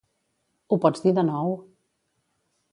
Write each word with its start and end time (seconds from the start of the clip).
Ho 0.75 0.79
pots 0.85 1.05
dir 1.05 1.13
de 1.19 1.27
nou? 1.29 1.55